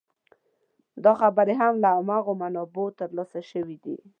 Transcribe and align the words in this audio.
دا 1.03 1.11
خبرې 1.21 1.53
هم 1.61 1.73
له 1.83 1.89
هماغو 1.97 2.33
منابعو 2.41 2.95
تر 2.99 3.09
لاسه 3.17 3.39
شوې 3.51 3.77
دي. 3.83 3.97